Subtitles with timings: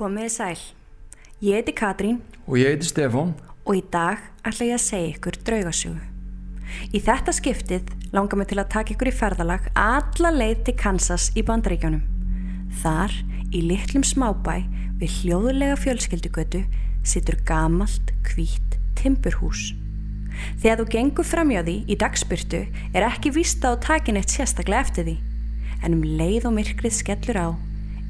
[0.00, 0.60] Komiði sæl.
[1.44, 3.34] Ég heiti Katrín Og ég heiti Stefán.
[3.66, 4.16] og í dag
[4.48, 6.00] ætla ég að segja ykkur draugasögu.
[6.96, 11.28] Í þetta skiptið langar mig til að taka ykkur í ferðalag alla leið til Kansas
[11.36, 12.00] í bandaríkjónum.
[12.80, 13.12] Þar,
[13.52, 14.64] í litlum smábæ
[14.96, 16.64] við hljóðulega fjölskyldugötu,
[17.04, 19.74] situr gamalt, hvít timburhús.
[20.64, 24.80] Þegar þú gengur framjá því í dagspyrtu er ekki víst að þú takin eitt sérstaklega
[24.80, 25.18] eftir því,
[25.84, 27.48] en um leið og myrkrið skellur á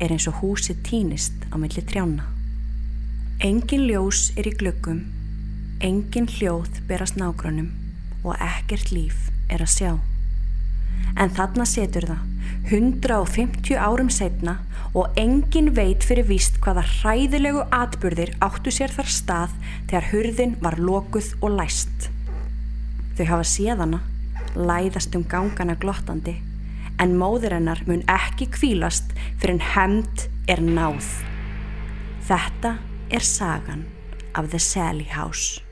[0.00, 2.24] er eins og húsið týnist á milli trjána.
[3.44, 5.04] Engin ljós er í glöggum,
[5.80, 7.70] engin hljóð berast nágrunum
[8.24, 9.92] og ekkert líf er að sjá.
[11.20, 12.26] En þarna setur það,
[12.70, 14.58] 150 árum setna
[14.96, 19.56] og engin veit fyrir víst hvaða hræðilegu atburðir áttu sér þar stað
[19.88, 22.10] þegar hurðin var lokuð og læst.
[23.16, 24.00] Þau hafa séðana,
[24.56, 26.40] læðast um gangana glottandi,
[27.00, 31.08] en móður hennar mun ekki kvílast fyrir en hemd er náð.
[32.28, 32.76] Þetta
[33.10, 33.86] er sagan
[34.36, 35.69] af The Sally House.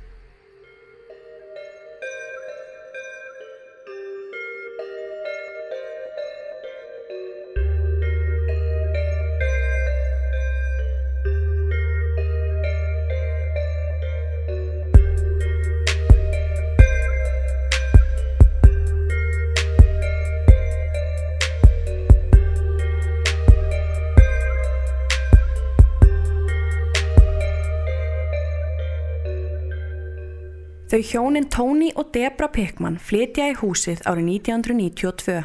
[30.98, 35.44] Þau hjónin Tony og Debra Pickman flytja í húsið árið 1992.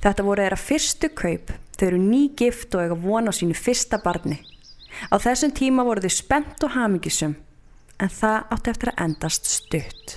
[0.00, 4.38] Þetta voru þeirra fyrstu kaup, þau eru nýgift og eiga von á sínu fyrsta barni.
[5.12, 7.34] Á þessum tíma voru þau spennt og hamingisum,
[8.00, 10.14] en það átti eftir að endast stutt.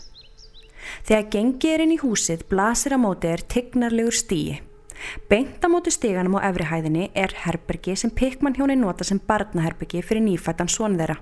[1.03, 4.61] Þegar gengið er inn í húsið blasir á móti er tignarlegur stíi.
[5.27, 10.23] Beint á móti stíganum á efrihæðinni er herbergi sem Pickman hjónin nota sem barnaherbyggi fyrir
[10.23, 11.19] nýfættan son þeirra.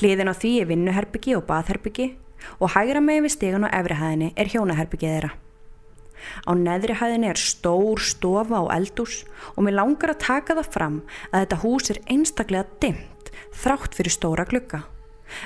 [0.00, 2.10] Hliðin á því er vinnuherbyggi og baðherbyggi
[2.58, 5.32] og hægra megin við stegan á efrihæðinni er hjónaherbyggið þeirra.
[6.46, 9.22] Á neðri hæðinni er stór stofa og eldús
[9.56, 10.98] og mér langar að taka það fram
[11.30, 13.32] að þetta hús er einstaklega dimmt
[13.62, 14.84] þrátt fyrir stóra glugga.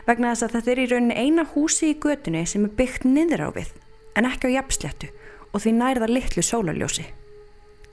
[0.06, 3.46] Vegna þess að þetta er í rauninni eina húsi í götunni sem er byggt niður
[3.46, 3.70] á við
[4.16, 5.12] en ekki á jafnsléttu
[5.52, 7.06] og því nærða litlu sólarljósi.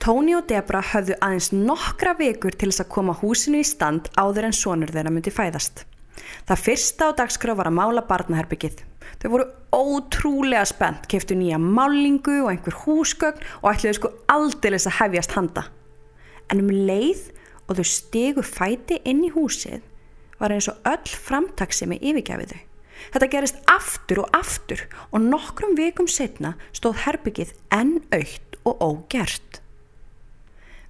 [0.04, 4.50] Tóni og Debra höfðu aðeins nokkra vikur til þess að koma húsinu í stand áður
[4.50, 5.86] en sonur þeirra myndi fæðast.
[6.48, 8.82] Það fyrsta á dagskrá var að mála barnaherbyggið.
[9.22, 14.98] Þau voru ótrúlega spennt, keftu nýja málingu og einhver húsgögn og ætluðu sko aldeilis að
[15.00, 15.66] hefjast handa.
[16.52, 17.30] En um leið
[17.68, 19.82] og þau stegu fæti inn í húsið
[20.40, 22.60] var eins og öll framtaksemi yfirgjafiðu.
[23.14, 29.60] Þetta gerist aftur og aftur og nokkrum vikum setna stóð herbyggið enn aukt og ógert.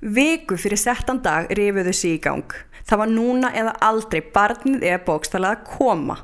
[0.05, 2.45] Viku fyrir settan dag rifiðu sig í gang.
[2.85, 6.19] Það var núna eða aldrei barnið eða bókstalað að koma.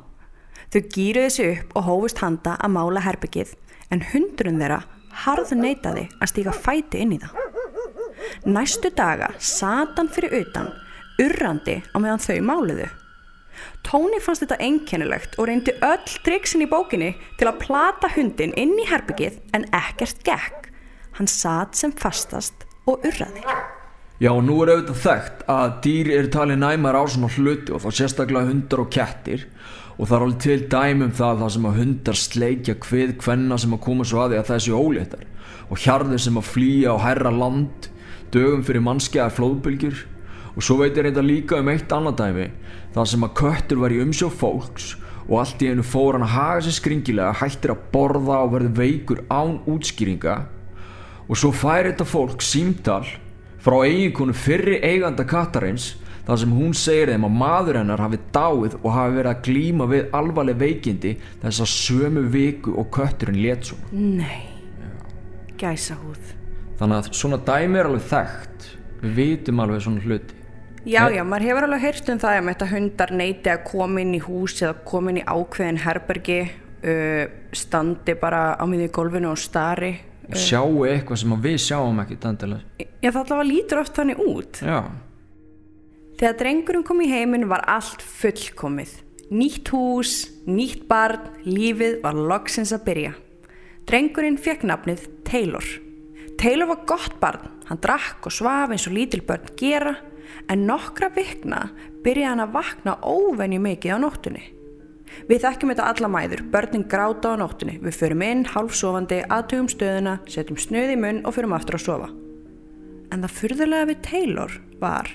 [0.70, 3.56] Þau gýruðu sig upp og hófust handa að mála herbyggið
[3.90, 4.84] en hundrun þeirra
[5.24, 7.40] harðu neytaði að stíka fæti inn í það.
[8.46, 10.70] Næstu daga satan fyrir utan,
[11.18, 12.86] urrandi á meðan þau máluðu.
[13.82, 17.10] Tóni fannst þetta einkennilegt og reyndi öll triksin í bókinni
[17.40, 20.70] til að plata hundin inn í herbyggið en ekkert gekk.
[21.18, 23.42] Hann satt sem fastast og urraði.
[24.20, 27.90] Já, nú er auðvitað þekkt að dýr eru talið næmar á svona hluti og þá
[27.98, 29.70] sérstaklega hundar og kettir og
[30.08, 33.82] það er alveg til dæmum það það sem að hundar sleikja hvið hvenna sem að
[33.84, 35.26] koma svo að því að þessi óléttar.
[35.70, 37.90] Og hjarðir sem að flýja á herra land
[38.32, 40.00] dögum fyrir mannskjaða flóðbylgjur.
[40.56, 42.48] Og svo veit ég reynda líka um eitt annað dæmi
[42.94, 44.94] það sem að köttur var í umsjó fólks
[45.28, 48.70] og allt í einu fór hann að haga sér skringilega hættir að borða og verði
[48.80, 50.40] veikur án útskýringa.
[51.30, 53.04] Og svo fær þetta fólk símtal
[53.62, 55.92] frá eiginkonu fyrri eiganda kattarins
[56.26, 59.88] þar sem hún segir þeim að maður hennar hafi dáið og hafi verið að glíma
[59.90, 63.90] við alvarleg veikindi þess að sömu viku og kötturinn let svona.
[63.92, 64.42] Nei,
[65.60, 66.36] gæsa húð.
[66.80, 68.68] Þannig að svona dæmi er alveg þekkt.
[69.00, 70.36] Við vitum alveg svona hluti.
[70.88, 74.20] Já, já, maður hefur alveg heyrt um það að hundar neyti að koma inn í
[74.24, 76.38] hús eða koma inn í ákveðin herbergi,
[76.88, 79.92] uh, standi bara á miði gólfinu og stari.
[80.30, 82.16] Og sjáu eitthvað sem við sjáum ekki.
[83.02, 84.60] Já, það allavega lítur oft þannig út.
[84.64, 84.78] Já.
[86.20, 88.90] Þegar drengurinn kom í heiminn var allt fullkomið.
[89.32, 90.10] Nýtt hús,
[90.44, 93.12] nýtt barn, lífið var loksins að byrja.
[93.88, 95.64] Drengurinn fekk nafnið Taylor.
[96.36, 99.94] Taylor var gott barn, hann drakk og svaf eins og lítil börn gera,
[100.52, 101.62] en nokkra vikna
[102.04, 104.44] byrjaði hann að vakna óvenju mikið á nóttunni.
[105.24, 110.18] Við þekkjum þetta alla mæður, börnin gráta á nóttunni, við förum inn, hálfsofandi, aðtugum stöðuna,
[110.28, 112.12] setjum snöð í munn og förum aftur að sofa.
[113.08, 115.14] En það fyrðulega við Taylor var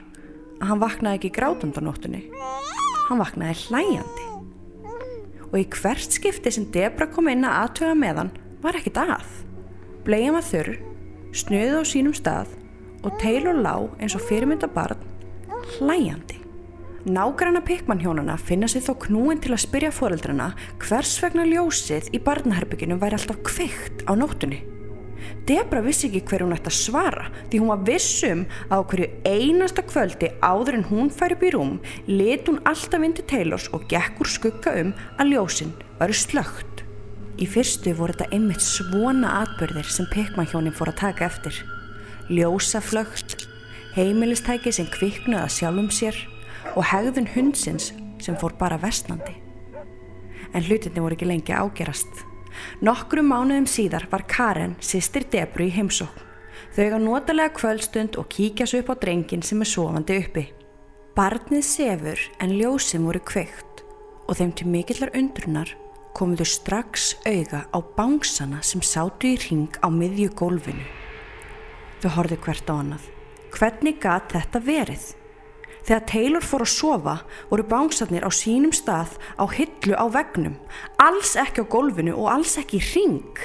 [0.59, 2.21] að hann vaknaði ekki grátundanóttunni.
[3.09, 4.27] Hann vaknaði hlæjandi.
[5.51, 8.31] Og í hvert skipti sem Debra kom inn að aðtöga með hann
[8.63, 9.27] var ekkit að.
[10.05, 10.71] Bleiðan var þurr,
[11.35, 12.55] snuðið á sínum stað
[13.05, 15.01] og Taylor lág eins og fyrirmynda barn
[15.77, 16.41] hlæjandi.
[17.05, 20.47] Nágranna Pickman-hjónana finna sér þó knúin til að spyrja foreldrana
[20.81, 24.63] hvers vegna ljósið í barnaherbygginu væri alltaf kveikt á nóttunni.
[25.45, 29.09] Debra vissi ekki hver hún ætti að svara því hún var vissum að á hverju
[29.29, 31.75] einasta kvöldi áður en hún fær upp í rúm
[32.09, 36.83] lit hún alltaf inn til Taylors og gekk úr skugga um að ljósin væri slögt.
[37.35, 41.57] Í fyrstu voru þetta einmitt svona atbyrðir sem Pickman-hjónin fór að taka eftir.
[42.31, 43.35] Ljósaflögt,
[43.97, 46.15] heimilistæki sem kviknuða sjálfum sér
[46.75, 47.91] og hegðun hundsins
[48.23, 49.35] sem fór bara vestnandi.
[50.55, 52.23] En hlutinni voru ekki lengi ágerast.
[52.85, 56.23] Nokkrum mánuðum síðar var Karen sýstir Debru í heimsókn.
[56.75, 60.45] Þau eiga notalega kvöldstund og kíkja svo upp á drengin sem er sofandi uppi.
[61.15, 63.85] Barnið sefur en ljósim voru kveikt
[64.27, 65.71] og þeim til mikillar undrunar
[66.15, 70.83] komuðu strax auga á bánsana sem sátu í ring á miðju gólfinu.
[72.03, 73.05] Þau horfið hvert á annað.
[73.55, 75.05] Hvernig gat þetta verið?
[75.85, 77.15] Þegar Taylor fór að sofa
[77.51, 80.55] voru bánsarnir á sínum stað á hillu á vegnum,
[80.97, 83.43] alls ekki á gólfinu og alls ekki í ring.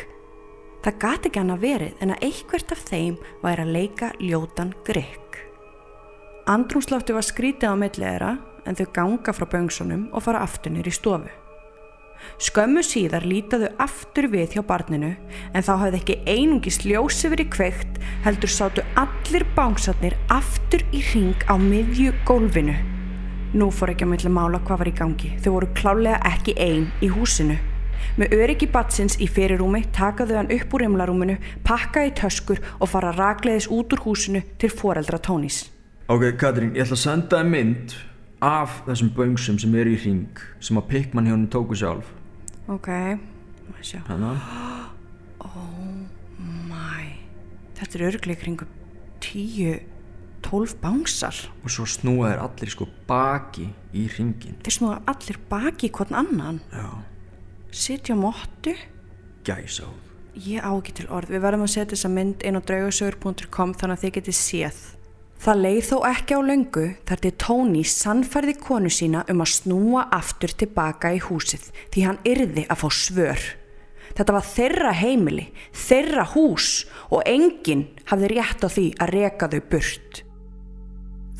[0.80, 4.72] Það gati ekki hann að verið en að einhvert af þeim væri að leika ljótan
[4.88, 5.42] grek.
[6.48, 8.30] Andrumsláttu var skrítið á milliðera
[8.64, 11.28] en þau ganga frá böngsunum og fara aftunir í stofu.
[12.40, 15.12] Skömmu síðar lítaðu aftur við hjá barninu
[15.52, 21.46] en þá hafði ekki einungis ljósi verið kveikt heldur sátu allir bánsatnir aftur í ring
[21.48, 22.76] á miðju gólfinu.
[23.54, 25.32] Nú fór ekki að myndla mála hvað var í gangi.
[25.42, 27.56] Þau voru klálega ekki einn í húsinu.
[28.18, 31.36] Með öryggi batsins í fyrirrúmi takaðu hann upp úr rimlarúminu,
[31.66, 35.68] pakkaði töskur og fara ragleiðis út úr húsinu til foreldra tónís.
[36.10, 37.98] Ok, Katrín, ég ætla að senda það mynd
[38.40, 42.08] af þessum böngsum sem eru í ring sem að Pickman hjónum tóku sjálf
[42.72, 42.88] Ok,
[43.68, 44.00] maður sjá.
[44.08, 44.69] Hanna Oh
[47.80, 48.68] þetta er örglega kringu
[49.24, 49.80] 10,
[50.46, 51.40] 12 bánsar.
[51.64, 56.16] og svo snúa þeir allir sko baki í ringin Þeir snúa allir baki í hvern
[56.22, 56.62] annan.
[56.72, 57.04] Á
[58.16, 58.76] móttu.
[59.44, 61.32] gæsa á Ég á ekki til orð.
[61.34, 64.78] Við verðum að setja þessa mynd inn á draugasögur.com þannig að þið getið séð.
[65.40, 70.04] Það leið þó ekki á löngu þar til Tony sannfærði konu sína um að snúa
[70.12, 73.46] aftur tilbaka í húsið því hann yrði að fá svör.
[74.16, 75.46] Þetta var þeirra heimili,
[75.76, 80.22] þeirra hús og enginn hafði rétt á því að reka þau burt.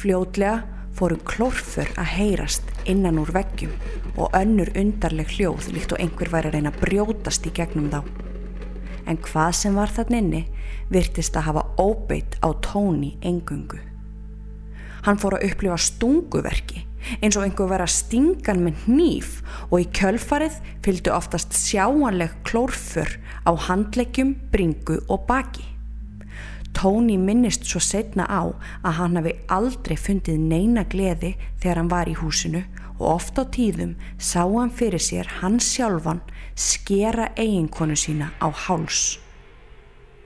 [0.00, 3.72] Fljótlega fóru klórfur að heyrast innan úr veggjum
[4.17, 8.00] og önnur undarleg hljóð líkt og einhver væri að reyna að brjótast í gegnum þá.
[9.08, 10.43] En hvað sem var þann inni
[10.93, 13.81] virtist að hafa óbeitt á tóni engungu.
[15.06, 16.84] Hann fór að upplifa stunguverki
[17.20, 22.35] eins og einhver var að stinga hann með hníf og í kjölfarið fylgdu oftast sjáanleg
[22.49, 23.17] klórfur
[23.47, 25.64] á handleggjum, bringu og baki.
[26.76, 28.47] Tóni minnist svo setna á
[28.87, 32.62] að hann hafi aldrei fundið neina gleði þegar hann var í húsinu
[33.00, 36.23] og oft á tíðum sá hann fyrir sér hans sjálfan
[36.55, 39.19] skera eiginkonu sína á háls.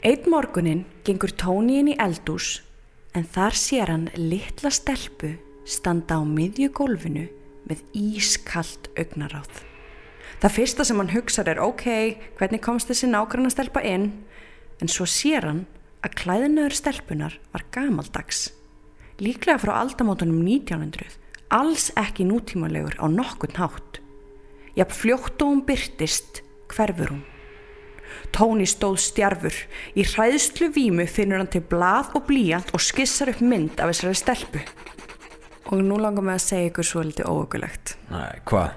[0.04, 2.58] Einn morgunin gengur Tóni inn í eldús
[3.16, 7.28] en þar sér hann litla stelpu standa á miðju gólfinu
[7.68, 9.62] með ískalt augnaráð.
[10.42, 11.86] Það fyrsta sem hann hugsar er ok,
[12.38, 14.10] hvernig komst þessi nágranna stelpa inn?
[14.82, 15.62] En svo sér hann
[16.04, 18.50] að klæðinaður stelpunar var gamaldags.
[19.22, 21.16] Líklega frá aldamótunum 1900,
[21.54, 24.00] alls ekki nútímalegur á nokkun hátt.
[24.74, 27.22] Jafn fljótt og hún byrtist, hverfur hún.
[28.34, 29.54] Tóni stóð stjarfur.
[29.94, 34.18] Í hræðslu vímu finnur hann til blað og blíjant og skissar upp mynd af þessari
[34.18, 34.62] stelpu.
[35.72, 37.94] Og nú langar mig að segja ykkur svo litið óökulegt.
[38.12, 38.74] Nei, hvað?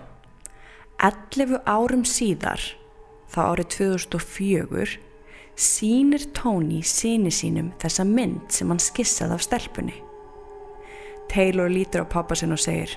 [1.04, 2.62] 11 árum síðar,
[3.30, 4.96] þá árið 2004,
[5.58, 9.98] sýnir Tóni síni sínum þessa mynd sem hann skissaði af stelpunni.
[11.28, 12.96] Taylor lítur á pappa sinn og segir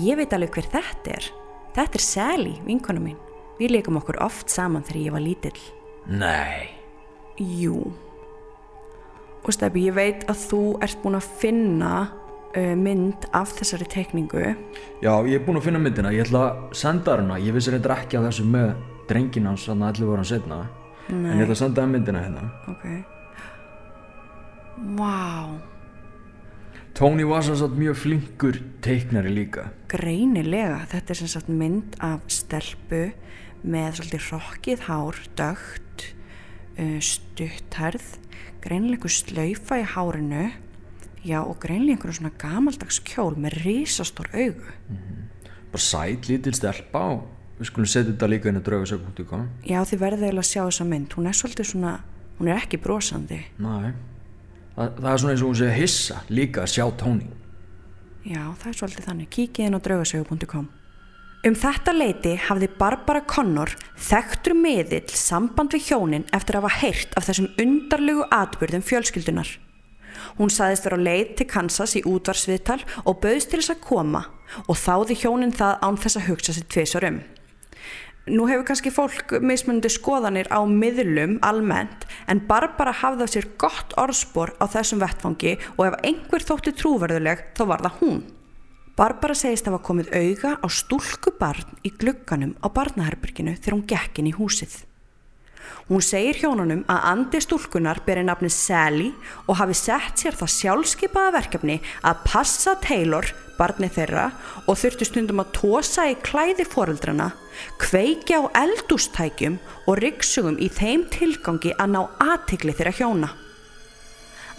[0.00, 1.30] Ég veit alveg hver þetta er.
[1.74, 3.18] Þetta er Sally, vinkona mín.
[3.58, 5.58] Við leikum okkur oft saman þegar ég var lítill.
[6.08, 6.80] Nei
[7.40, 7.92] Jú.
[9.40, 11.92] Og Steffi, ég veit að þú ert búin að finna
[12.56, 14.42] mynd af þessari tekningu.
[15.04, 17.40] Já, ég er búinn að finna myndina, ég ætla að senda þér hana.
[17.40, 18.72] Ég vissi reyndar ekki á þessu með
[19.10, 20.60] drengin hans Þannig að 11 voru hann setna
[21.10, 22.50] En ég ætla að senda myndina hérna.
[22.70, 22.84] Ok.
[24.96, 25.58] Vá,
[27.00, 29.70] Tony var sem sagt mjög flinkur teiknari líka.
[29.88, 30.82] Greinilega.
[30.90, 33.06] Þetta er sem sagt mynd af stelpu
[33.64, 36.04] með svolítið hrokkið hár, dögt,
[36.76, 38.10] uh, stutthærð,
[38.60, 40.44] greinilega einhver slaufa í hárinu,
[41.20, 44.72] Já, og greinlega einhverjum svona gamaldags kjól með risastór augu.
[45.70, 47.26] Bara sæt lítil stelpa og
[47.58, 50.88] við skulum setja þetta líka inn á draugasög.com Já, þið verðið eiginlega að sjá þessa
[50.88, 51.12] mynd.
[51.18, 51.92] Hún er svolítið svona,
[52.38, 53.42] hún er ekki brosandi.
[53.60, 53.92] Næ,
[54.78, 57.28] það, það er svona eins og hún að hissa líka að sjá tóni
[58.20, 59.32] Já, það er svolítið þannig.
[59.32, 60.68] Kíkið inn á draugasögu.com.
[61.40, 67.14] Um þetta leiti hafði Barbara Connor þekktur miðill samband við hjónin eftir að hafa heyrt
[67.16, 69.54] af þessum undarlegu atbyrðum fjölskyldunar.
[70.40, 74.22] Hún saðist vera á leið til Kansas í útvarsviðtal og bauðst til þess að koma
[74.64, 77.18] og þáði hjónin það án þess að hugsa sér tvisar um.
[78.30, 83.92] Nú hefur kannski fólk mismunandi skoðanir á miðlum almennt en Barbara hafði á sér gott
[84.00, 88.20] orðspor á þessum vettfangi og ef einhver þótti trúverðuleg þá var það hún.
[88.96, 93.88] Barbara segist að hafa komið auga á stúlku barn í glugganum á barnaherbyrginu þegar hún
[93.92, 94.86] gekk inn í húsið.
[95.90, 99.08] Hún segir hjónunum að andi stúlkunar beri nafnið Sally
[99.46, 103.26] og hafi sett sér það sjálfskeipaða verkefni að passa Taylor,
[103.58, 104.26] barnið þeirra,
[104.70, 107.30] og þurftu stundum að tósa í klæði foreldrana,
[107.82, 112.00] kveikja á eldústækjum og ryggsugum í þeim tilgangi að ná
[112.30, 113.32] aðtikli þeirra hjóna.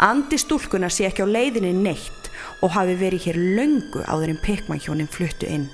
[0.01, 2.31] Andi stúlkunar sé ekki á leiðinni neitt
[2.61, 5.69] og hafi verið hér löngu áður en pekmannhjónin fluttu inn.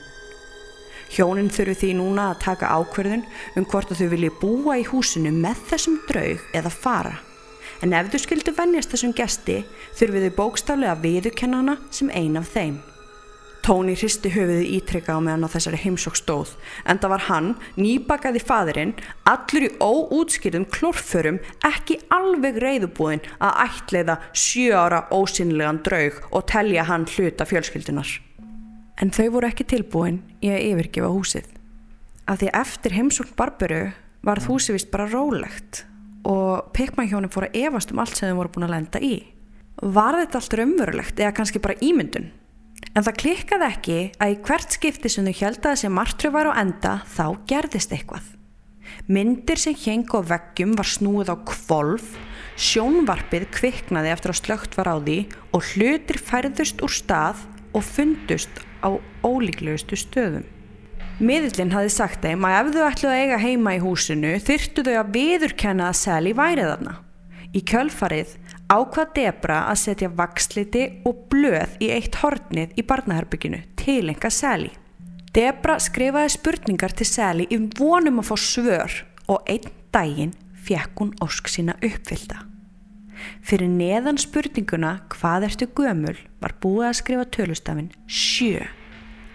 [1.14, 3.24] Hjónin þurfi því núna að taka ákverðun
[3.56, 7.16] um hvort að þau vilji búa í húsinu með þessum draug eða fara.
[7.82, 9.62] En ef þau skildu vennjast þessum gesti
[9.98, 12.78] þurfi þau bókstaflega viðukennana sem ein af þeim.
[13.68, 16.54] Tóni hristi höfuði ítrekka á meðan á þessari heimsók stóð
[16.88, 18.94] en það var hann, nýbakaði fadirinn,
[19.28, 26.88] allur í óútskýrðum klórförum ekki alveg reyðubúinn að ætleiða sjö ára ósynlegan draug og telja
[26.88, 28.27] hann hluta fjölskyldunar.
[28.98, 31.50] En þau voru ekki tilbúin í að yfirgefa húsið.
[32.28, 33.84] Af því eftir heimsókn Barberu
[34.26, 35.84] var húsið vist bara rólegt
[36.28, 39.16] og pekmannhjónin fór að evast um allt sem þau voru búin að lenda í.
[39.78, 42.32] Var þetta allt raunverulegt eða kannski bara ímyndun?
[42.98, 46.50] En það klikkaði ekki að í hvert skipti sem þau held að þessi martru var
[46.50, 48.26] á enda þá gerðist eitthvað.
[49.08, 52.16] Myndir sem heng á veggjum var snúið á kvolf,
[52.58, 55.20] sjónvarpið kviknaði eftir að slögt var á því
[55.54, 57.46] og hlutir færðust úr stað
[57.78, 58.90] og fundust á
[59.22, 60.46] ólíklegustu stöðum.
[61.18, 64.96] Miðlinn hafði sagt þeim að ef þau ætluði að eiga heima í húsinu þyrtu þau
[65.00, 66.94] að viðurkenna að Sally væri þarna.
[67.58, 68.36] Í kjölfarið
[68.70, 74.70] ákvað Debra að setja vaksliti og blöð í eitt hornið í barnaherbygginu til enga Sally.
[75.34, 81.16] Debra skrifaði spurningar til Sally í vonum að fá svör og einn daginn fekk hún
[81.24, 82.44] ósk sína uppfylda.
[83.42, 88.66] Fyrir neðan spurninguna hvað ertu gömul var búið að skrifa tölustafinn sjö.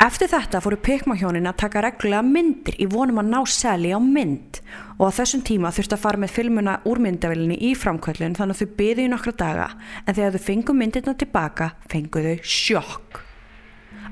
[0.02, 4.58] Eftir þetta fóru pekmahjónin að taka reglulega myndir í vonum að ná seli á mynd
[4.96, 8.64] og á þessum tíma þurfti að fara með filmuna úr myndavilinni í framkvöldun þannig að
[8.64, 9.68] þau byði í nokkra daga
[10.02, 13.22] en þegar þau fengu myndirna tilbaka fengu þau sjokk.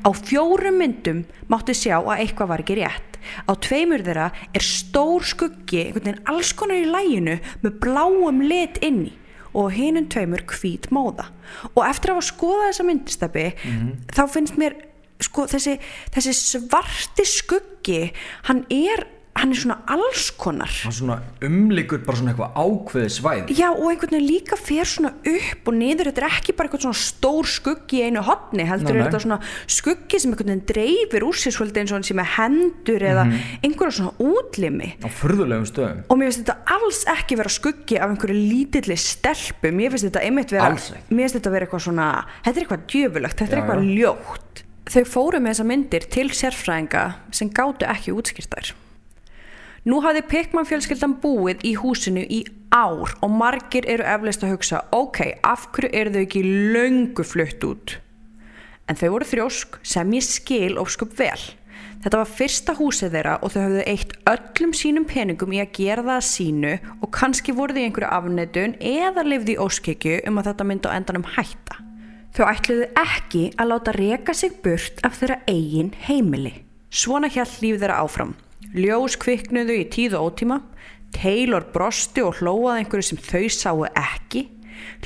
[0.06, 3.18] Á fjórum myndum mátti sjá að eitthvað var ekki rétt.
[3.50, 8.78] Á tveimur þeirra er stór skuggi, einhvern veginn alls konar í læginu með bláum lit
[8.86, 9.16] inni
[9.54, 11.30] og hinum tveimur hvít móða.
[11.74, 13.92] Og eftir að hafa skoðað þessa myndstæpi mm -hmm.
[14.16, 14.76] þá finnst mér
[15.20, 15.78] sko þessi,
[16.14, 18.12] þessi svarti skuggi
[18.48, 19.06] hann er
[19.40, 24.16] hann er svona allskonar hann svona umlikur bara svona eitthvað ákveði svæð já og einhvern
[24.16, 26.10] veginn líka fer svona upp og niður.
[26.10, 29.38] Þetta er ekki bara eitthvað svona stór skuggi í einu hotni heldur er þetta svona
[29.70, 33.24] skuggi sem einhvern veginn dreifir úr sér svolítið eins og hann sem er hendur eða
[33.24, 33.64] mm -hmm.
[33.64, 34.90] einhverja svona útlimi.
[35.00, 36.02] Á fyrðulegum stöðum.
[36.08, 39.68] Og mér finnst þetta alls ekki vera skuggi af einhverju lítilli stelpu.
[39.72, 43.38] Mér finnst þetta einmitt vera mér finnst þetta vera eitthvað svona þetta er eitthvað djöfulegt,
[43.38, 44.64] þetta er eitthvað ljótt.
[44.90, 48.74] Þau fóru með þessa myndir til sérfræðinga sem gáttu ekki útskýrtar.
[49.88, 54.82] Nú hafði Pickman fjölskyldan búið í húsinu í ár og margir eru efleist að hugsa
[54.92, 56.42] ok, af hverju eru þau ekki
[56.74, 57.94] löngu flutt út?
[58.84, 61.40] En þau voru þrjósk sem ég skil óskup vel.
[62.04, 66.04] Þetta var fyrsta húsið þeirra og þau hafðu eitt öllum sínum peningum í að gera
[66.04, 70.50] það að sínu og kannski voru þau einhverju afneitun eða lifði í óskekju um að
[70.50, 71.80] þetta myndi á endanum hætta.
[72.36, 76.54] Þau ætluðu ekki að láta reka sig burt af þeirra eigin heimili.
[76.92, 78.36] Svona hjælt líf þeirra áfram.
[78.76, 80.60] Ljós kviknuðu í tíð og ótíma,
[81.16, 84.46] Taylor brosti og hlóaði einhverju sem þau sáu ekki,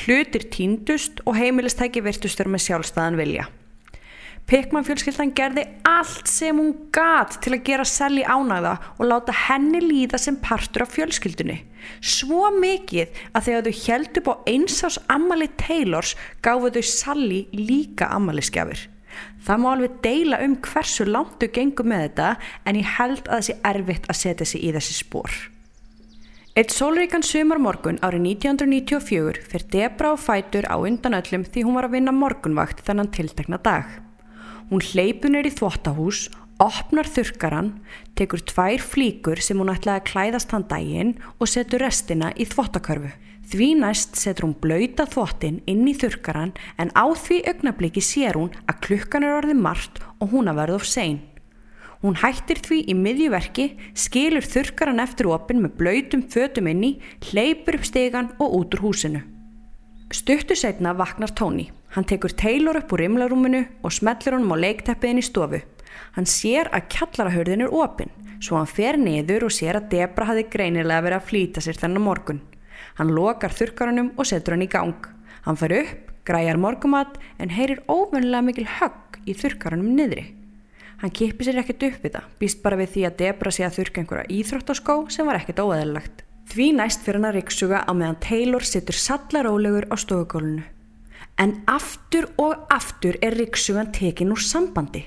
[0.04, 3.46] hlutir tíndust og heimilistæki virtustur með sjálfstæðan vilja.
[4.44, 9.80] Pickman fjölskyldan gerði allt sem hún gat til að gera Sally ánægða og láta henni
[9.80, 11.62] líða sem partur af fjölskyldunni.
[12.04, 16.12] Svo mikið að þegar þau held upp á einsás ammali Taylors
[16.44, 18.90] gáfu þau Sally líka ammaliskjafir.
[19.44, 22.28] Það má alveg deila um hversu langt þau gengur með þetta
[22.64, 25.34] en ég held að það sé erfitt að setja sig í þessi spór.
[26.54, 31.74] Eitt sólríkan sumar morgun árið 1994 fyrir Debra á fætur á undan öllum því hún
[31.74, 33.88] var að vinna morgunvakt þennan tiltekna dag.
[34.70, 36.28] Hún hleypunir í þvottahús,
[36.62, 37.72] opnar þurkaran,
[38.14, 43.10] tekur tvær flíkur sem hún ætlaði að klæðast hann daginn og setur restina í þvottakörfu.
[43.44, 48.54] Því næst setur hún blöyta þvottin inn í þurkaran en á því augnabliki sér hún
[48.64, 51.20] að klukkan er orðið margt og hún að verða of sein.
[52.04, 56.98] Hún hættir því í miðjuverki, skilur þurkaran eftir opin með blöytum fötum inni,
[57.30, 59.22] hleypur upp stegan og út úr húsinu.
[60.12, 61.70] Stuttu setna vaknar Tóni.
[61.96, 65.62] Hann tekur Taylor upp úr rimlarúminu og smellir honum á leikteppiðin í stofu.
[66.14, 70.46] Hann sér að kjallarahörðin er opin, svo hann fer niður og sér að Debra hafi
[70.52, 72.42] greinilega verið að flýta sér þennan morgun.
[72.98, 75.08] Hann lokar þurkaranum og setur hann í gang.
[75.44, 80.28] Hann far upp, græjar morgumat en heyrir óvönlega mikil högg í þurkaranum niðri.
[81.02, 83.80] Hann kipi sér ekkert upp við það, býst bara við því að Debra sé að
[83.80, 86.22] þurka einhverja íþróttaskó sem var ekkert óæðilegt.
[86.54, 90.64] Því næst fyrir hann að riksuga á meðan Taylor sittur sallarólegur á stofugólunu.
[91.40, 95.02] En aftur og aftur er riksugan tekin úr sambandi.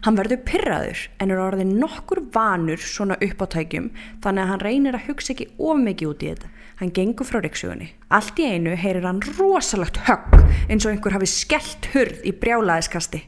[0.00, 3.90] Hann verður pyrraður en er orðin nokkur vanur svona uppáttækjum
[4.24, 6.52] þannig að hann reynir að hugsa ekki of mikið út í þetta.
[6.80, 7.90] Hann gengur frá riksugunni.
[8.08, 10.38] Allt í einu heyrir hann rosalagt högg
[10.70, 13.20] eins og einhver hafi skellt hurð í brjálaðiskasti.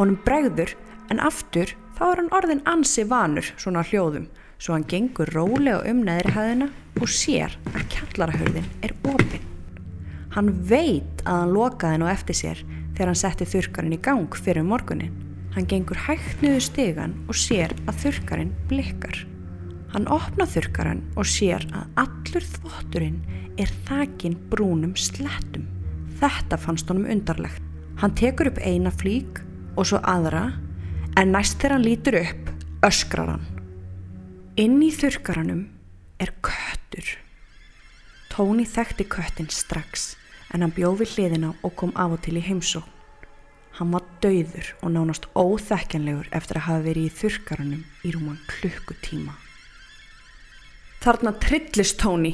[0.00, 0.74] Honum bregður
[1.12, 4.26] en aftur þá er hann orðin ansi vanur svona hljóðum
[4.58, 9.46] svo hann gengur rólega um neðri hæðina og sér að kjallarahörðin er opinn.
[10.34, 14.66] Hann veit að hann lokaði á eftir sér þegar hann setti þurkarinn í gang fyrir
[14.66, 15.27] morgunin.
[15.54, 19.24] Hann gengur hægt niður stegan og sér að þurkarinn blikkar.
[19.94, 23.20] Hann opna þurkarinn og sér að allur þvotturinn
[23.58, 25.64] er þakin brúnum slettum.
[26.20, 27.62] Þetta fannst honum undarlegt.
[27.98, 29.40] Hann tekur upp eina flík
[29.78, 30.50] og svo aðra
[31.18, 32.52] en næst þegar hann lítur upp
[32.86, 33.46] öskrar hann.
[34.58, 35.64] Inn í þurkaranum
[36.22, 37.08] er köttur.
[38.30, 40.12] Tóni þekkti köttin strax
[40.52, 42.84] en hann bjóði hliðina og kom af og til í heimsó.
[43.78, 49.36] Hann var dauður og nánast óþekkjanlegur eftir að hafa verið í þurkaranum í rúman klukkutíma.
[51.04, 52.32] Þarna trillist Tóni.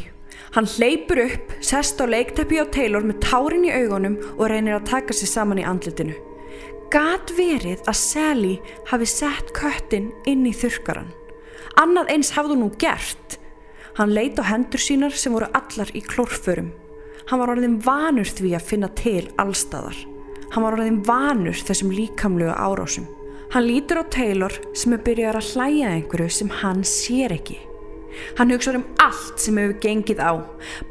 [0.55, 4.89] Hann hleypur upp, sest á leikteppi á Taylor með tárin í augunum og reynir að
[4.89, 6.17] taka sér saman í andlitinu.
[6.95, 8.55] Gat verið að Sally
[8.89, 11.13] hafi sett köttin inn í þurkaran.
[11.77, 13.37] Annað eins hafðu nú gert.
[14.01, 16.73] Hann leit á hendur sínar sem voru allar í klórförum.
[17.29, 20.14] Hann var orðin vanur því að finna til allstaðar.
[20.55, 23.09] Hann var orðin vanur þessum líkamlegu árásum.
[23.51, 27.57] Hann lítur á Taylor sem er byrjað að hlæja einhverju sem hann sér ekki.
[28.39, 30.33] Hann hugsaður um allt sem hefur gengið á.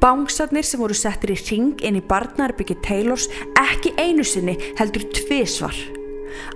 [0.04, 3.30] Bángsarnir sem voru settir í ring inn í barnarbyggi Taylors
[3.64, 5.80] ekki einu sinni heldur tvísvar.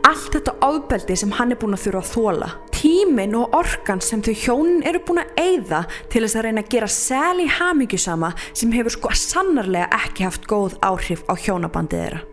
[0.03, 2.53] Allt þetta ábeldi sem hann er búin að þurfa að þóla.
[2.75, 6.73] Tímin og orkan sem þau hjónin eru búin að eigða til þess að reyna að
[6.75, 12.27] gera sel í hamingjusama sem hefur sko sannarlega ekki haft góð áhrif á hjónabandið þeirra.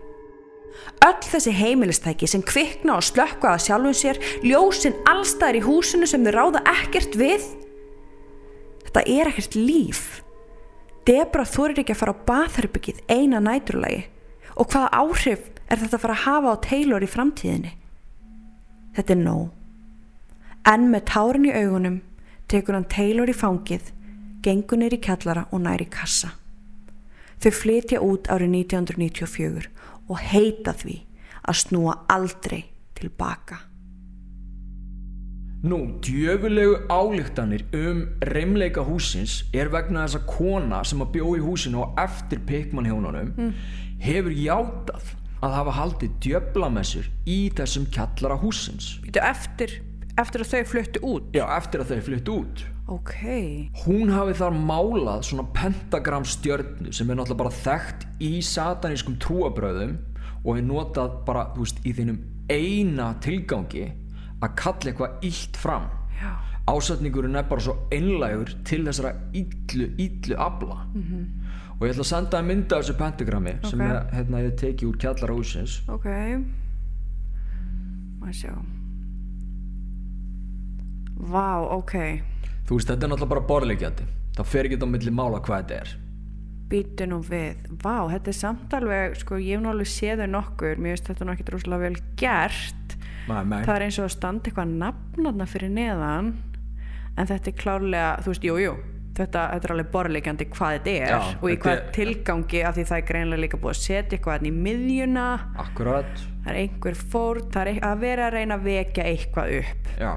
[1.05, 6.25] Öll þessi heimilistæki sem kvikna og slökka að sjálfum sér, ljósinn allstaðir í húsinu sem
[6.25, 7.45] þau ráða ekkert við,
[8.95, 10.03] Þetta er ekkert líf.
[11.03, 14.05] Debra þorir ekki að fara á bathherbyggið eina næturlagi
[14.55, 17.73] og hvaða áhrif er þetta að fara að hafa á Taylor í framtíðinni?
[18.95, 19.49] Þetta er nóg.
[20.71, 21.99] En með tárin í augunum
[22.47, 23.91] tekur hann Taylor í fangið,
[24.47, 26.31] gengur neyri kjallara og næri kassa.
[27.43, 29.74] Þau flytja út árið 1994
[30.09, 30.99] og heita því
[31.45, 32.65] að snúa aldrei
[32.99, 33.61] tilbaka.
[35.65, 41.41] Nú, djöfulegu álíktanir um reymleika húsins er vegna þess að kona sem að bjó í
[41.41, 43.55] húsinu og eftir Pickman hjónunum mm.
[44.05, 45.15] hefur játað
[45.45, 48.99] að hafa haldið djöflamessur í þessum kjallara húsins.
[49.07, 49.75] Þetta eftir,
[50.21, 51.33] eftir að þau fluttu út?
[51.33, 52.65] Já, eftir að þau fluttu út.
[52.93, 53.15] Ok.
[53.87, 59.97] Hún hafi þar málað svona pentagram stjörnu sem er náttúrulega bara þekkt í satanískum trúabröðum
[60.45, 62.19] og er notað bara, veist, í þínum
[62.53, 63.87] eina tilgangi
[64.45, 65.87] að kalla eitthvað illt fram
[66.19, 66.35] Já.
[66.69, 71.25] ásætningurinn er bara svo einlægur til þessara illu, illu abla mm -hmm.
[71.79, 73.71] og ég ætla að senda að mynda þessu pentagrammi okay.
[73.71, 76.07] sem ég, hérna, ég teki úr kjallara húsins ok
[78.21, 78.55] maður sjá
[81.17, 82.21] vá, ok
[82.65, 85.81] þú veist, þetta er náttúrulega bara borðleikjandi það fer ekki á milli mála hvað þetta
[85.83, 85.93] er.
[86.73, 90.81] Býtu nú við, vá, þetta er samt alveg sko, ég hef náttúrulega séð þau nokkur.
[90.81, 92.97] Mér finnst þetta náttúrulega rosalega vel gert.
[93.29, 93.61] Nei, nei.
[93.65, 96.35] það er eins og að standa eitthvað nafnarna fyrir neðan
[97.15, 98.75] en þetta er klárlega, þú veist, jújú jú,
[99.17, 101.87] þetta, þetta er alveg borlegjandi hvað þetta er Já, og í hvað er...
[101.97, 105.27] tilgangi af því það er greinlega líka búið að setja eitthvað í miðjuna.
[105.65, 106.23] Akkurat.
[106.45, 109.93] Það er einhver fór, það er að vera að reyna að vekja eitthvað upp.
[109.97, 110.13] Já.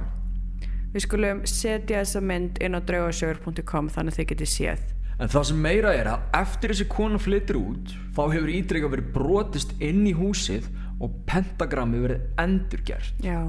[0.93, 4.85] Við skulum setja þessa mynd inn á draugasögur.com þannig að þið getið séð.
[5.17, 9.13] En það sem meira er að eftir þessi kona flyttir út þá hefur ídreika verið
[9.15, 10.67] brotist inn í húsið
[11.01, 13.23] og pentagrammi verið endurgert.
[13.25, 13.41] Já.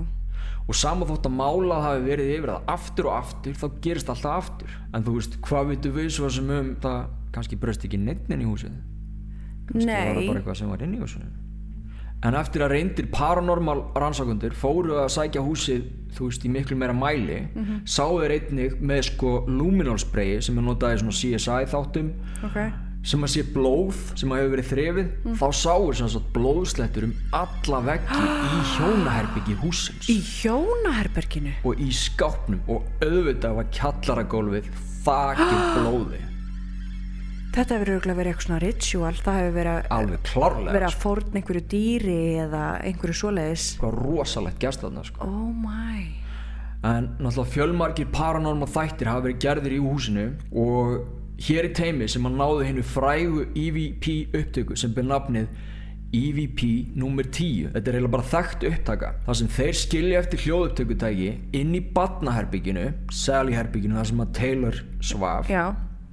[0.69, 4.43] Og sama þótt að málað hafi verið yfir það aftur og aftur þá gerist alltaf
[4.43, 4.79] aftur.
[4.93, 6.99] En þú veist, hvað vitum við svo sem um það
[7.37, 8.75] kannski bröst ekki neitt inn í húsið?
[9.69, 10.29] Kannski var það Nei.
[10.29, 11.31] bara eitthvað sem var inn í húsinu.
[12.27, 15.85] En eftir að reyndir paranormal rannsakundur fóru að sækja húsið,
[16.17, 20.59] þú veist, í miklu meira mæli, mm sáu þeir einnig með sko luminol sprayi sem
[20.59, 22.09] er notað í svona CSI þáttum,
[22.43, 22.59] Ok.
[23.07, 27.15] sem að sé blóð sem að hefur verið þrefið, þá sáu sem sagt blóðslettur um
[27.33, 31.55] alla veggi í hjónaherbyggi húsins Í hjónaherberginu?
[31.65, 34.73] og í skápnum og auðvitað var kjallaragólfið
[35.07, 36.21] þakið blóði.
[37.55, 40.73] Þetta hefur örugglega verið eitthvað svona ritual, það hefur verið, Alveg klárlega.
[40.77, 43.65] verið að fórna einhverju dýri eða einhverju svoleiðis.
[43.81, 45.27] Hvað rosalegt gæst þarna sko.
[45.27, 46.05] Oh my.
[46.89, 50.93] En náttúrulega fjölmargir paranormal þættir hafa verið gerðir í húsinu og
[51.49, 54.07] hér í teimi sem að náðu hennu frægu EVP
[54.39, 55.49] upptöku sem ber nafnið
[56.15, 56.63] EVP
[56.97, 57.27] nr.
[57.27, 61.27] 10 þetta er eiginlega bara þekkt upptaka þar sem þeir skilja eftir hljóðupptökutæki
[61.59, 65.67] inn í batnaherbygginu Sally herbygginu þar sem að Taylor svaf Já.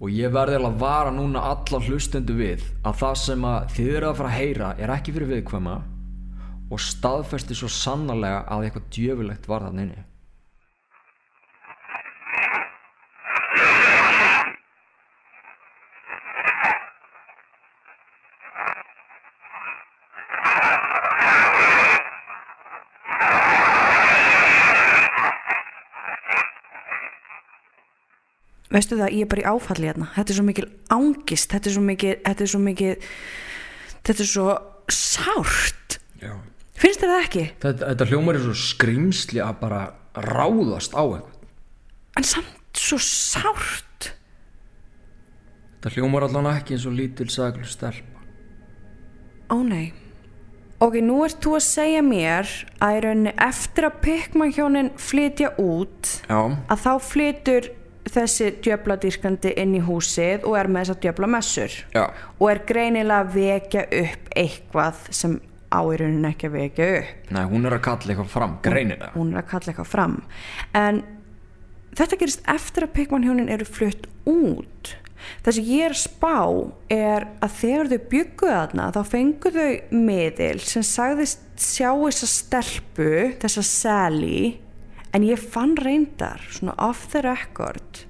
[0.05, 3.87] Og ég verði eiginlega að vara núna alla hlustendu við að það sem að þið
[3.95, 5.77] eru að fara að heyra er ekki fyrir viðkvæma
[6.69, 10.03] og staðfesti svo sannarlega að eitthvað djöfulegt var þannig inni
[28.75, 30.09] Veistu það, ég er bara í áfalli hérna.
[30.17, 32.91] Þetta er svo mikil ángist, þetta er svo mikil, þetta er svo mikil,
[34.03, 34.49] þetta er svo
[34.91, 35.99] sárt.
[36.19, 36.35] Já
[36.75, 37.43] Finnst þér það ekki?
[37.63, 39.81] Þetta, þetta hljómar er svo skrýmsli að bara
[40.27, 41.45] ráðast á eitthvað.
[42.19, 44.09] En samt svo sárt.
[45.77, 48.25] Þetta hljómar allan ekki eins og lítil saglu stelpa.
[49.53, 49.93] Ó nei.
[50.83, 52.51] Ok, nú ert þú að segja mér
[52.83, 56.41] að í rauninni eftir að Pickman hjónin flytja út Já.
[56.67, 57.69] að þá flytur
[58.05, 62.03] þessi djöfladýrkandi inn í húsið og er með þessar djöflamessur Já.
[62.39, 65.39] og er greinilega að vekja upp eitthvað sem
[65.73, 69.11] á í rauninni ekki að vekja upp Nei, hún er að kalla eitthvað fram, greinilega.
[69.15, 70.19] hún er að kalla eitthvað fram
[70.77, 71.01] en
[71.95, 74.93] þetta gerist eftir að Pickman hjónin eru flutt út
[75.41, 76.35] það sem ég er spá
[76.93, 79.71] er að þegar þau byggu þarna þá fengu þau
[80.05, 83.09] miðil sem sagðist sjá þessa stelpu
[83.41, 84.41] þessa Sally
[85.15, 88.03] en ég fann reyndar svona off the record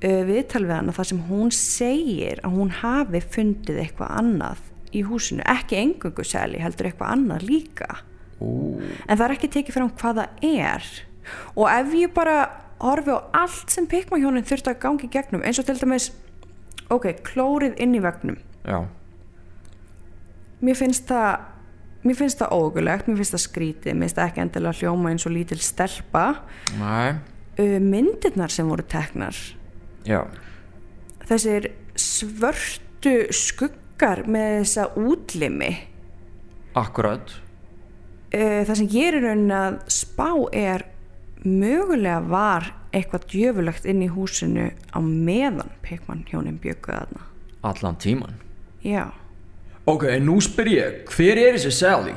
[0.00, 5.04] uh, viðtal við hana þar sem hún segir að hún hafi fundið eitthvað annað í
[5.06, 8.00] húsinu, ekki engungu Sally heldur eitthvað annað líka.
[8.42, 10.88] Ú, en það er ekki tekið fyrir hvað það er.
[11.54, 12.38] Og ef ég bara
[12.80, 16.10] horfi á allt sem pikmahjónin þurfti að gangi gegnum eins og til dæmis
[16.90, 18.80] ok, klórið inn í vegnum já.
[20.64, 21.44] mér finnst það
[22.04, 25.26] mér finnst það ógulegt, mér finnst það skrítið mér finnst það ekki endilega hljóma eins
[25.28, 26.24] og lítil stelpa
[26.78, 27.10] Nei.
[27.60, 29.36] uh, myndirnar sem voru teknar
[30.08, 30.22] Já.
[31.28, 35.70] þessir svörtu skuggar með þessa útlimi
[36.78, 37.32] Akkurat.
[38.32, 40.86] uh, það sem ég er raunin að spá er
[41.44, 47.26] mögulega var eitthvað djöfulegt inn í húsinu á meðan Pekman hjónin bjökuð þarna
[47.62, 48.34] Allan tíman.
[48.84, 49.10] já,
[49.88, 52.16] Ok, nú spyr ég, hver er þessi Sally?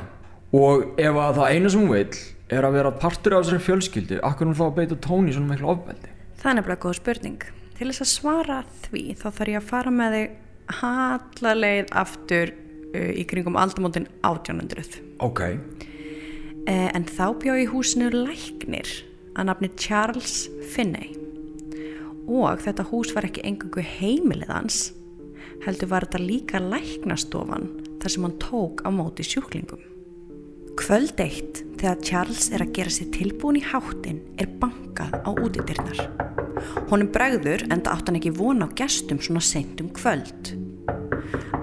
[0.54, 2.18] Og ef að það eina sem hún vil
[2.54, 5.72] er að vera partur af þessari fjölskyldu, akkur hún þá að beita tóni svona miklu
[5.72, 6.10] ofbeldi?
[6.44, 7.44] það er nefnilega góð spurning
[7.78, 10.34] til þess að svara því þá þarf ég að fara með þig
[10.80, 15.40] halla leið aftur uh, í kringum aldamótin 1800 Ok.
[16.64, 18.90] Eh, en þá bjó í húsinu læknir
[19.34, 21.14] að nafni Charles Finney
[22.28, 24.78] og þetta hús var ekki engangu heimilið hans
[25.64, 27.70] heldur var þetta líka læknastofan
[28.02, 29.90] þar sem hann tók á móti sjúklingum
[30.74, 36.02] Kvöld eitt þegar Charles er að gera sér tilbúin í háttin er bankað á útidirnar
[36.90, 40.54] honum bregður enda átt hann ekki vona á gestum svona seint um kvöld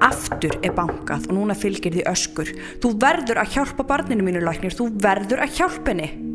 [0.01, 2.49] Aftur er bankað og núna fylgir því öskur.
[2.81, 4.73] Þú verður að hjálpa barninu mínu, læknir.
[4.73, 6.30] Þú verður að hjálpa henni.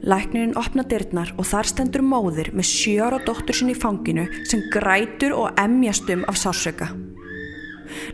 [0.00, 5.34] Læknirinn opna dyrnar og þar stendur móðir með sjöra dóttur sinni í fanginu sem grætur
[5.36, 6.88] og emjast um af sásöka.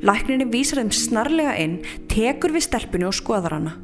[0.03, 1.77] Læknirinn vísar þeim snarlega inn,
[2.11, 3.77] tekur við stelpunu og skoðar hana.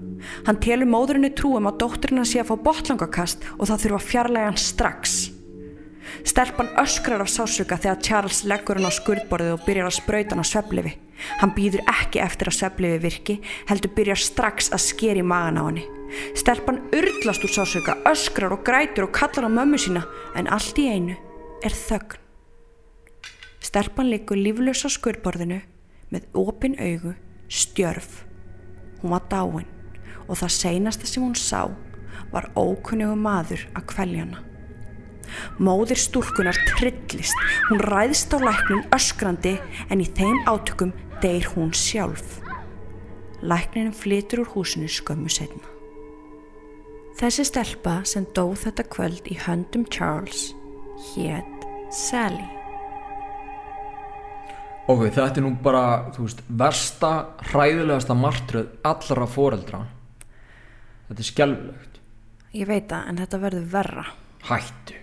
[0.48, 4.60] Hann telur móðurinni trúum að dótturinn sé að fá botlangakast og það þurfa fjarlæga hann
[4.60, 5.16] strax.
[6.26, 10.42] Stelpan öskrar af sásöka þegar Charles leggur hann á skurðborðið og byrjar að sprauta hann
[10.42, 10.96] á sveflifi.
[11.38, 16.01] Hann býður ekki eftir að sveflifi virki, heldur byrjar strax að skeri magan á henni.
[16.34, 20.02] Stelpan urlast úr sásauka, öskrar og grætur og kallar á mömmu sína
[20.36, 21.16] en allt í einu
[21.64, 22.18] er þögn.
[23.62, 25.60] Stelpan liggur líflösa skurborðinu
[26.12, 27.14] með opin augu,
[27.48, 28.24] stjörf.
[29.00, 29.68] Hún var dáin
[30.28, 31.70] og það seinasta sem hún sá
[32.32, 34.42] var ókunnugu maður að kvæljana.
[35.62, 37.36] Móðir stúlkunar trillist,
[37.70, 39.56] hún ræðst á læknin öskrandi
[39.88, 42.40] en í þeim átökum deyr hún sjálf.
[43.42, 45.71] Lækninin flytur úr húsinu skömmu setna.
[47.22, 50.48] Þessi stelpa sem dóð þetta kvöld í höndum Charles
[51.12, 52.48] hétt Sally.
[54.90, 55.84] Ok, þetta er nú bara,
[56.16, 57.12] þú veist, versta,
[57.52, 59.84] hræðilegasta martröð allra foreldra.
[61.12, 62.02] Þetta er skjálfilegt.
[62.58, 64.04] Ég veit það, en þetta verður verra.
[64.50, 64.98] Hættu.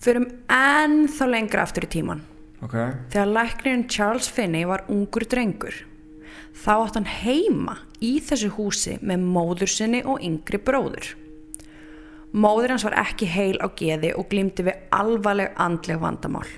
[0.00, 2.24] Förum ennþá lengra aftur í tíman.
[2.64, 2.78] Ok.
[3.12, 5.76] Þegar læknirinn Charles Finney var ungur drengur,
[6.56, 11.12] þá átt hann heima í þessu húsi með móður sinni og yngri bróður.
[12.32, 16.48] Móður hans var ekki heil á geði og glýmdi við alvarleg andleg vandamál.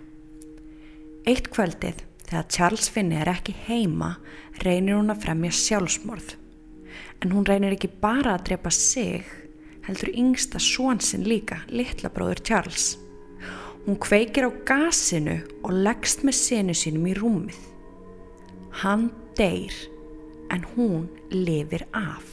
[1.27, 4.15] Eitt kvöldið, þegar Charles Finney er ekki heima,
[4.63, 6.37] reynir hún að fremja sjálfsmorð.
[7.25, 9.25] En hún reynir ekki bara að drepa sig,
[9.89, 12.95] heldur yngsta svonsinn líka, litla bróður Charles.
[13.85, 17.59] Hún kveikir á gasinu og leggst með senu sínum í rúmið.
[18.85, 19.75] Hann deyr
[20.53, 22.25] en hún lifir af.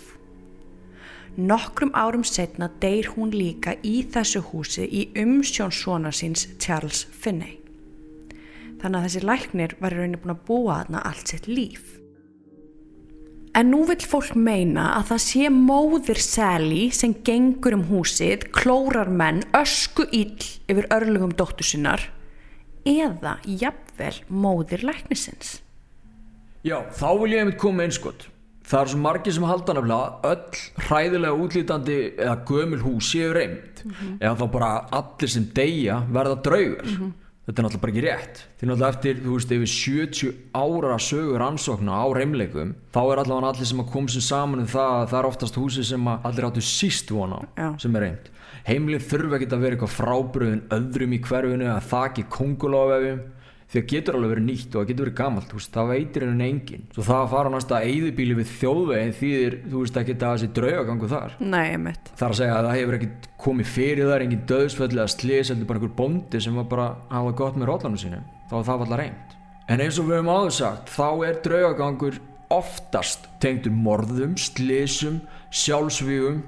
[1.37, 7.57] Nokkrum árum setna deyr hún líka í þessu húsi í umsjón svona síns Charles Finney.
[8.81, 11.97] Þannig að þessi læknir var í rauninni búin að búa þarna allt sitt líf.
[13.55, 19.11] En nú vil fólk meina að það sé móðir Sally sem gengur um húsið, klórar
[19.11, 20.39] menn, ösku ill
[20.71, 22.05] yfir örlugum dóttur sinnar
[22.87, 25.59] eða jafnvel móðir læknisins.
[26.67, 28.27] Já, þá vil ég einmitt koma einskott.
[28.71, 33.81] Það er svo margir sem halda nefnilega öll hræðilega útlítandi eða gömul hús séu reynd
[34.21, 34.69] eða þá bara
[35.01, 36.85] allir sem deyja verða draugar.
[37.41, 38.41] Þetta er náttúrulega bara ekki rétt.
[38.61, 43.49] Því náttúrulega eftir, þú veist, yfir 70 ára sögur ansókna á reymleikum þá er allavega
[43.49, 46.29] allir sem að koma sér saman um það að það er oftast húsi sem að
[46.29, 47.67] allir áttu síst vona á Já.
[47.81, 48.31] sem er reynd.
[48.69, 53.21] Heimlið þurfa ekki að vera eitthvað frábröðin öðrum í hverfinu eða þakki kongulofvefjum
[53.71, 56.25] því að getur alveg verið nýtt og það getur verið gamalt þú veist, það veitir
[56.27, 60.25] henni engin svo það að fara næsta eyðibíli við þjóðvegin þýðir, þú veist, ekki að
[60.25, 61.37] það sé draugagangu þar.
[61.39, 65.51] Nei, er að segja að það hefur ekkert komið fyrir þar engin döðsfell eða slis
[65.51, 68.67] heldur bara einhver bóndi sem var bara að hafa gott með rollanum sínu þá var
[68.67, 69.35] það alltaf reynd
[69.71, 72.19] en eins og við höfum áður sagt þá er draugagangur
[72.51, 76.41] oftast tengdur morðum, slisum sjálfsvígum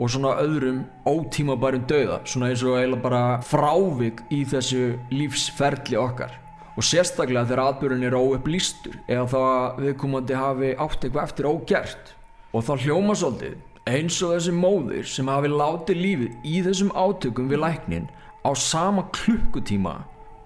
[0.00, 6.38] og svona öðrum ótímabærum döða svona eins og eiginlega bara frávik í þessu lífsferli okkar
[6.76, 9.40] og sérstaklega þegar atbyrjun er óupplýstur eða þá
[9.82, 12.14] viðkomandi hafi átt eitthvað eftir ógert
[12.52, 13.58] og þá hljóma svolítið
[13.92, 18.06] eins og þessi móðir sem hafi látið lífið í þessum átökum við læknin
[18.46, 19.96] á sama klukkutíma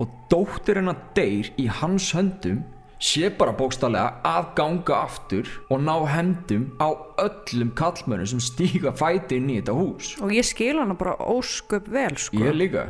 [0.01, 2.63] og dóttir hennar deyr í hans höndum
[2.97, 6.89] sé bara bókstallega að ganga aftur og ná hendum á
[7.21, 11.91] öllum kallmönnum sem stíga fæti inn í þetta hús Og ég skil hana bara ósköp
[11.93, 12.41] vel, sko.
[12.41, 12.87] ég líka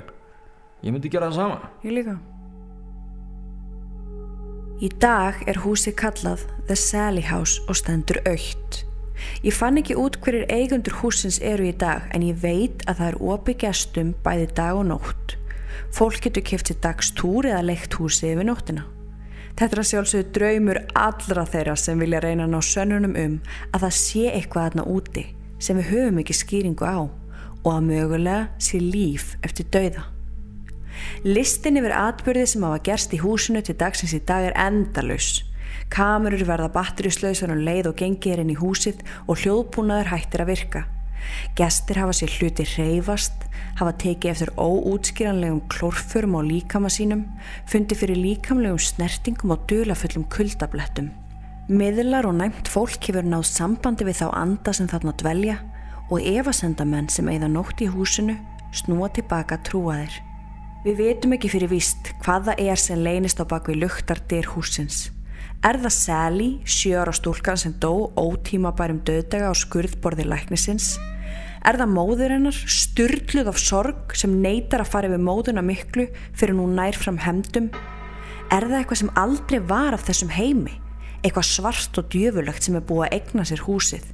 [0.86, 2.18] ég myndi gera það sama Ég líka.
[4.76, 8.82] Í dag er húsið kallað The Sally House og stendur aukt.
[9.40, 13.08] Ég fann ekki út hverjir eigundur húsins eru í dag en ég veit að það
[13.08, 15.36] er opið gestum bæði dag og nótt.
[15.96, 18.84] Fólk getur sér dagstúr eða leikt húsið yfir nóttina.
[19.56, 23.38] Þetta er að sjálfsögðu draumur allra þeirra sem vilja reyna að ná sönnunum um
[23.72, 25.24] að það sé eitthvað aðna úti
[25.56, 27.08] sem við höfum ekki skýringu á
[27.64, 30.04] og að mögulega sé líf eftir dauða.
[31.26, 35.44] Listin yfir atbyrði sem hafa gerst í húsinu til dagsins í dag er endalus.
[35.92, 40.52] Kamerur verða batterislausar um leið og gengið er inn í húsið og hljóðbúnaður hættir að
[40.52, 40.82] virka.
[41.58, 43.46] Gestir hafa sér hluti reyfast,
[43.78, 47.24] hafa tekið eftir óútskýranlegum klórförum á líkama sínum,
[47.66, 51.10] fundi fyrir líkamlegum snertingum og dulafullum kuldablettum.
[51.66, 55.56] Miðlar og næmt fólk hefur náð sambandi við þá anda sem þarna dvelja
[56.06, 58.36] og efasendamenn sem eigða nótt í húsinu
[58.76, 60.14] snúa tilbaka trúaðir.
[60.86, 65.08] Við veitum ekki fyrir víst hvað það er sem leynist á bakvið luktardyr húsins.
[65.66, 70.92] Er það Sally, sjöra stúlkan sem dó ótímabærum döðdaga á skurðborði læknisins?
[71.66, 76.54] Er það móður hennar, styrluð af sorg sem neytar að fara yfir móðuna miklu fyrir
[76.54, 77.66] nú nær fram hemdum?
[78.54, 80.78] Er það eitthvað sem aldrei var af þessum heimi?
[81.26, 84.06] Eitthvað svart og djöfulegt sem er búið að egna sér húsið?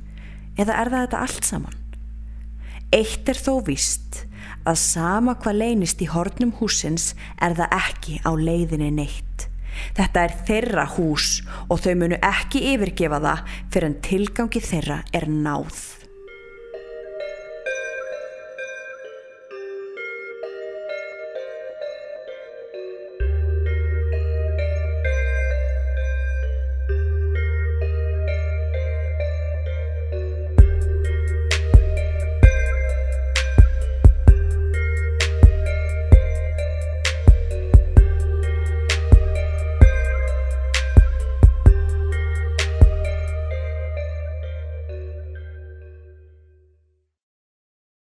[0.57, 1.81] Eða er það þetta allt saman?
[2.97, 4.23] Eitt er þó víst
[4.68, 9.48] að sama hvað leynist í hornum húsins er það ekki á leiðinni neitt.
[9.96, 15.29] Þetta er þeirra hús og þau munu ekki yfirgefa það fyrir en tilgangi þeirra er
[15.33, 16.02] náð.